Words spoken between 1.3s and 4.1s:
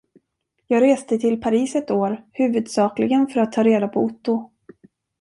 Paris ett år huvudsakligen för att ta reda på